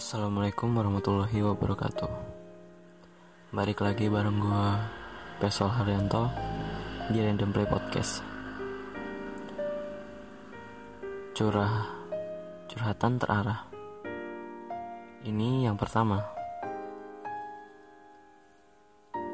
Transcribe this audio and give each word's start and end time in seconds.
Assalamualaikum 0.00 0.72
warahmatullahi 0.80 1.44
wabarakatuh. 1.44 2.08
Balik 3.52 3.84
lagi 3.84 4.08
bareng 4.08 4.40
gue 4.40 4.66
Pesol 5.36 5.68
Haryanto 5.68 6.24
Di 7.12 7.20
Random 7.20 7.52
Play 7.52 7.68
Podcast. 7.68 8.24
Curah 11.36 11.84
Curhatan 12.72 13.20
terarah. 13.20 13.68
Ini 15.20 15.68
yang 15.68 15.76
pertama. 15.76 16.24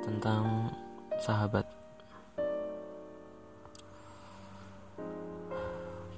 Tentang 0.00 0.72
sahabat. 1.20 1.68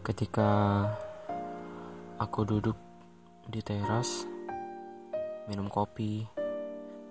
Ketika 0.06 0.50
aku 2.22 2.46
duduk 2.46 2.78
di 3.50 3.58
teras 3.58 4.35
minum 5.46 5.70
kopi 5.70 6.26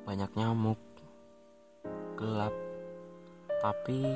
banyak 0.04 0.28
nyamuk 0.36 0.76
gelap. 2.20 2.52
Tapi 3.64 4.12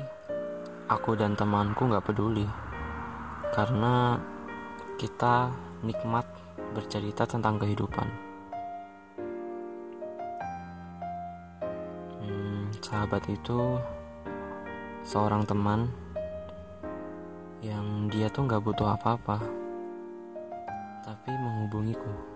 aku 0.92 1.16
dan 1.16 1.32
temanku 1.32 1.88
nggak 1.88 2.04
peduli 2.04 2.44
karena 3.56 4.20
kita 5.00 5.48
nikmat 5.80 6.28
bercerita 6.76 7.24
tentang 7.24 7.56
kehidupan. 7.56 8.08
Hmm, 12.20 12.68
sahabat 12.84 13.24
itu 13.32 13.80
seorang 15.00 15.48
teman 15.48 15.88
yang 17.64 18.12
dia 18.12 18.28
tuh 18.28 18.44
nggak 18.44 18.60
butuh 18.60 18.96
apa-apa 18.96 19.40
tapi 21.04 21.32
menghubungiku 21.32 22.29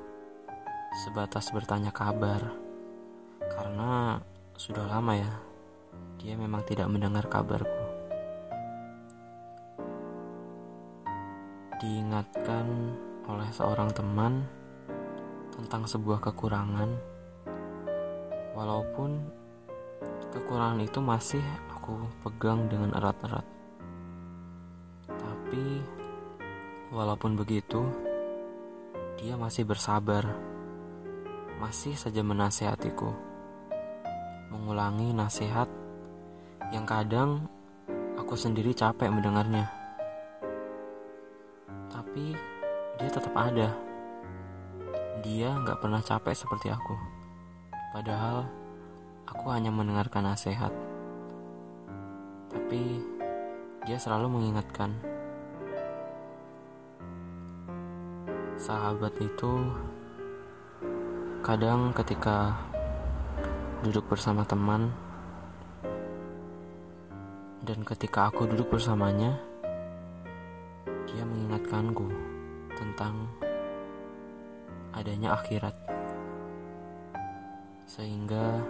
sebatas 0.94 1.50
bertanya 1.50 1.90
kabar. 1.90 2.54
Karena 3.50 4.22
sudah 4.54 4.86
lama 4.86 5.18
ya 5.18 5.32
dia 6.22 6.38
memang 6.38 6.62
tidak 6.62 6.86
mendengar 6.86 7.26
kabarku. 7.26 7.82
Diingatkan 11.82 12.94
oleh 13.26 13.50
seorang 13.50 13.90
teman 13.90 14.46
tentang 15.50 15.84
sebuah 15.90 16.22
kekurangan. 16.30 16.94
Walaupun 18.54 19.18
kekurangan 20.30 20.78
itu 20.78 21.02
masih 21.02 21.42
aku 21.74 21.98
pegang 22.22 22.70
dengan 22.70 22.94
erat-erat. 22.94 23.44
Tapi 25.10 25.82
walaupun 26.94 27.34
begitu 27.34 27.82
dia 29.18 29.34
masih 29.34 29.66
bersabar, 29.66 30.53
masih 31.64 31.96
saja 31.96 32.20
menasehatiku, 32.20 33.08
mengulangi 34.52 35.16
nasihat 35.16 35.64
yang 36.68 36.84
kadang 36.84 37.48
aku 38.20 38.36
sendiri 38.36 38.76
capek 38.76 39.08
mendengarnya. 39.08 39.72
Tapi 41.88 42.36
dia 43.00 43.08
tetap 43.08 43.32
ada. 43.32 43.72
Dia 45.24 45.56
nggak 45.56 45.80
pernah 45.80 46.04
capek 46.04 46.36
seperti 46.36 46.68
aku. 46.68 46.92
Padahal 47.96 48.44
aku 49.24 49.48
hanya 49.48 49.72
mendengarkan 49.72 50.36
nasihat. 50.36 50.68
Tapi 52.52 53.00
dia 53.88 53.96
selalu 53.96 54.36
mengingatkan 54.36 54.92
sahabat 58.60 59.16
itu 59.16 59.64
kadang 61.44 61.92
ketika 61.92 62.56
duduk 63.84 64.08
bersama 64.08 64.48
teman 64.48 64.88
dan 67.68 67.84
ketika 67.84 68.32
aku 68.32 68.48
duduk 68.48 68.72
bersamanya 68.72 69.36
dia 71.04 71.20
mengingatkanku 71.20 72.08
tentang 72.80 73.28
adanya 74.96 75.36
akhirat. 75.36 75.76
Sehingga 77.84 78.64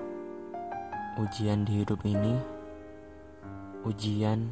ujian 1.22 1.62
di 1.62 1.87
hidup 1.87 2.03
ini 2.03 2.34
ujian 3.87 4.50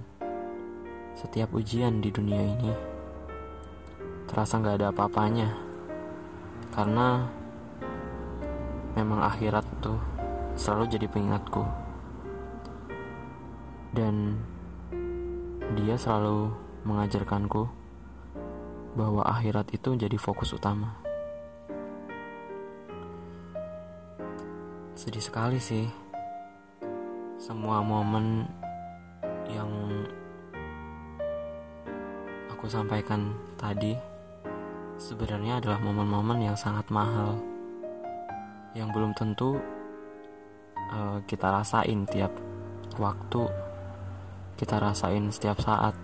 setiap 1.18 1.50
ujian 1.58 1.98
di 1.98 2.14
dunia 2.14 2.38
ini 2.38 2.70
terasa 4.30 4.62
nggak 4.62 4.78
ada 4.78 4.94
apa-apanya. 4.94 5.50
Karena 6.70 7.41
memang 8.92 9.24
akhirat 9.24 9.64
tuh 9.80 9.96
selalu 10.56 10.96
jadi 10.96 11.06
pengingatku. 11.08 11.64
Dan 13.92 14.40
dia 15.76 15.96
selalu 15.96 16.52
mengajarkanku 16.84 17.68
bahwa 18.92 19.24
akhirat 19.24 19.72
itu 19.72 19.96
jadi 19.96 20.16
fokus 20.20 20.52
utama. 20.52 20.96
Sedih 24.92 25.24
sekali 25.24 25.58
sih 25.58 25.88
semua 27.42 27.82
momen 27.82 28.46
yang 29.50 29.72
aku 32.52 32.70
sampaikan 32.70 33.34
tadi 33.58 33.98
sebenarnya 34.94 35.58
adalah 35.58 35.82
momen-momen 35.82 36.46
yang 36.46 36.54
sangat 36.54 36.86
mahal 36.94 37.34
yang 38.72 38.88
belum 38.90 39.12
tentu 39.12 39.60
uh, 40.92 41.18
kita 41.28 41.48
rasain 41.48 42.08
tiap 42.08 42.32
waktu 42.96 43.48
kita 44.56 44.80
rasain 44.80 45.28
setiap 45.32 45.60
saat 45.60 45.96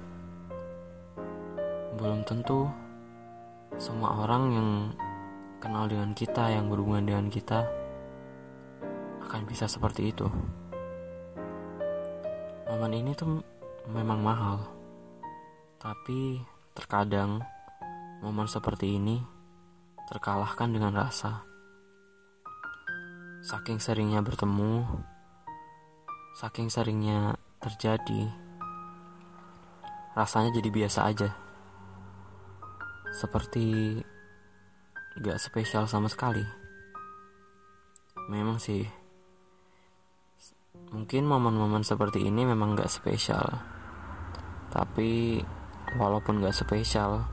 belum 1.96 2.22
tentu 2.28 2.68
semua 3.80 4.24
orang 4.24 4.44
yang 4.52 4.68
kenal 5.58 5.90
dengan 5.90 6.14
kita 6.14 6.52
yang 6.52 6.70
berhubungan 6.70 7.04
dengan 7.08 7.26
kita 7.28 7.66
akan 9.28 9.42
bisa 9.44 9.68
seperti 9.68 10.12
itu 10.12 10.26
momen 12.68 12.92
ini 12.94 13.12
tuh 13.16 13.40
memang 13.90 14.20
mahal 14.20 14.58
tapi 15.80 16.42
terkadang 16.76 17.42
Momen 18.18 18.50
seperti 18.50 18.98
ini 18.98 19.22
terkalahkan 20.10 20.74
dengan 20.74 20.90
rasa. 20.90 21.47
Saking 23.48 23.80
seringnya 23.80 24.20
bertemu, 24.20 24.84
saking 26.36 26.68
seringnya 26.68 27.32
terjadi, 27.64 28.28
rasanya 30.12 30.52
jadi 30.52 30.68
biasa 30.68 31.08
aja. 31.08 31.32
Seperti 33.08 33.96
gak 35.24 35.40
spesial 35.40 35.88
sama 35.88 36.12
sekali. 36.12 36.44
Memang 38.28 38.60
sih, 38.60 38.84
mungkin 40.92 41.24
momen-momen 41.24 41.80
seperti 41.88 42.28
ini 42.28 42.44
memang 42.44 42.76
gak 42.76 42.92
spesial. 42.92 43.48
Tapi 44.68 45.40
walaupun 45.96 46.44
gak 46.44 46.52
spesial, 46.52 47.24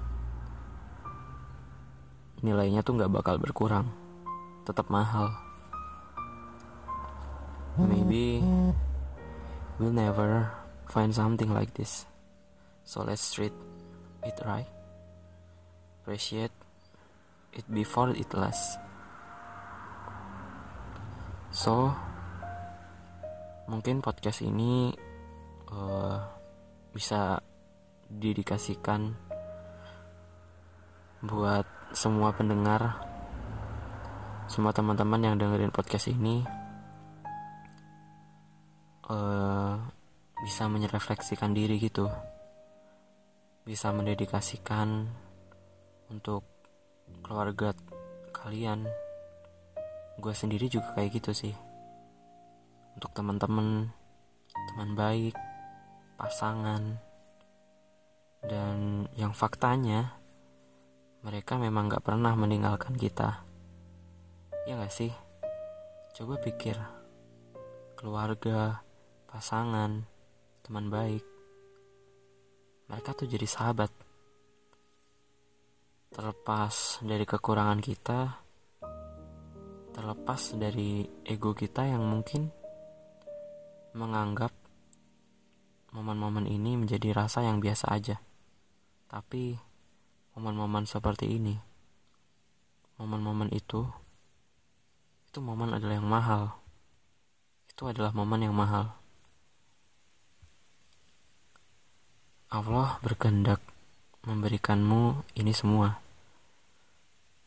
nilainya 2.39 2.87
tuh 2.87 3.03
nggak 3.03 3.11
bakal 3.11 3.35
berkurang 3.35 3.91
tetap 4.63 4.87
mahal 4.87 5.44
maybe 8.15 8.39
we'll 9.79 9.91
never 9.91 10.47
find 10.87 11.11
something 11.11 11.51
like 11.51 11.73
this. 11.75 12.05
So 12.87 13.03
let's 13.03 13.33
treat 13.33 13.51
it 14.23 14.39
right. 14.45 14.67
Appreciate 16.01 16.51
it 17.51 17.65
before 17.67 18.15
it 18.15 18.31
lasts. 18.31 18.79
So 21.51 21.91
mungkin 23.67 23.99
podcast 23.99 24.45
ini 24.45 24.95
uh, 25.72 26.23
bisa 26.95 27.41
didikasikan 28.07 29.11
buat 31.25 31.66
semua 31.91 32.31
pendengar, 32.37 33.01
semua 34.45 34.72
teman-teman 34.72 35.25
yang 35.25 35.35
dengerin 35.41 35.73
podcast 35.73 36.13
ini 36.13 36.45
uh, 39.09 39.78
bisa 40.41 40.69
menyerefleksikan 40.69 41.53
diri 41.55 41.81
gitu, 41.81 42.09
bisa 43.66 43.90
mendedikasikan 43.93 45.09
untuk 46.09 46.46
keluarga 47.25 47.73
kalian. 48.34 48.85
Gue 50.22 50.31
sendiri 50.31 50.69
juga 50.72 50.96
kayak 50.96 51.22
gitu 51.22 51.31
sih. 51.35 51.55
Untuk 52.96 53.11
teman-teman, 53.11 53.91
teman 54.72 54.91
baik, 54.96 55.35
pasangan, 56.16 56.96
dan 58.46 59.09
yang 59.17 59.35
faktanya 59.35 60.16
mereka 61.25 61.57
memang 61.57 61.90
gak 61.90 62.05
pernah 62.05 62.37
meninggalkan 62.37 62.93
kita. 62.96 63.41
Ya 64.69 64.78
gak 64.78 64.93
sih? 64.93 65.09
Coba 66.13 66.37
pikir. 66.37 66.78
Keluarga, 67.97 68.84
pasangan, 69.35 70.08
teman 70.64 70.87
baik. 70.87 71.20
Mereka 72.87 73.20
tuh 73.20 73.28
jadi 73.28 73.43
sahabat. 73.43 73.91
Terlepas 76.08 77.03
dari 77.03 77.28
kekurangan 77.28 77.84
kita, 77.84 78.32
terlepas 79.91 80.55
dari 80.55 81.03
ego 81.28 81.52
kita 81.52 81.84
yang 81.84 82.08
mungkin 82.08 82.47
menganggap 83.91 84.55
momen-momen 85.91 86.47
ini 86.47 86.79
menjadi 86.79 87.11
rasa 87.11 87.43
yang 87.43 87.59
biasa 87.59 87.91
aja. 87.91 88.16
Tapi 89.11 89.52
momen-momen 90.40 90.88
seperti 90.88 91.35
ini, 91.35 91.59
momen-momen 93.03 93.52
itu, 93.52 93.84
itu 95.28 95.43
momen 95.43 95.76
adalah 95.76 95.99
yang 95.99 96.08
mahal. 96.08 96.55
Itu 97.67 97.91
adalah 97.91 98.16
momen 98.16 98.40
yang 98.40 98.55
mahal. 98.55 99.04
Allah 102.53 103.01
berkehendak 103.01 103.57
memberikanmu 104.25 105.25
ini 105.33 105.49
semua. 105.49 105.97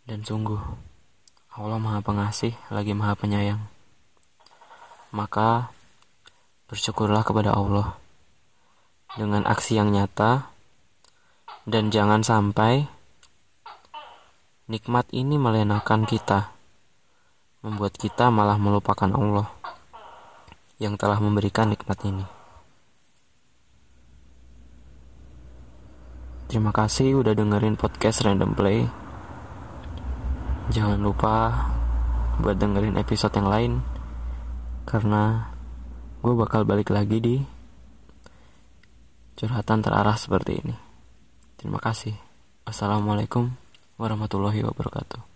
Dan 0.08 0.26
sungguh, 0.26 0.58
Allah 1.54 1.78
Maha 1.78 2.02
Pengasih 2.02 2.54
lagi 2.70 2.94
Maha 2.94 3.14
Penyayang. 3.14 3.62
Maka, 5.14 5.70
bersyukurlah 6.66 7.22
kepada 7.22 7.54
Allah 7.54 7.94
dengan 9.14 9.46
aksi 9.46 9.78
yang 9.78 9.94
nyata, 9.94 10.50
dan 11.68 11.90
jangan 11.94 12.24
sampai 12.24 12.88
nikmat 14.68 15.08
ini 15.14 15.40
melenakan 15.40 16.04
kita, 16.04 16.52
membuat 17.64 17.96
kita 17.96 18.28
malah 18.28 18.60
melupakan 18.60 19.08
Allah 19.14 19.48
yang 20.78 20.94
telah 20.94 21.18
memberikan 21.18 21.72
nikmat 21.72 21.98
ini. 22.06 22.37
Terima 26.48 26.72
kasih 26.72 27.20
udah 27.20 27.36
dengerin 27.36 27.76
podcast 27.76 28.24
Random 28.24 28.56
Play. 28.56 28.88
Jangan 30.72 30.96
lupa 30.96 31.52
buat 32.40 32.56
dengerin 32.56 32.96
episode 32.96 33.36
yang 33.36 33.52
lain 33.52 33.72
karena 34.88 35.52
gue 36.24 36.32
bakal 36.32 36.64
balik 36.64 36.88
lagi 36.88 37.20
di 37.20 37.36
curhatan 39.36 39.84
terarah 39.84 40.16
seperti 40.16 40.64
ini. 40.64 40.72
Terima 41.60 41.84
kasih. 41.84 42.16
Wassalamualaikum 42.64 43.52
warahmatullahi 44.00 44.64
wabarakatuh. 44.64 45.27